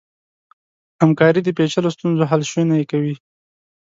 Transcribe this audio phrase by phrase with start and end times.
[1.01, 3.15] همکاري د پېچلو ستونزو حل شونی کوي.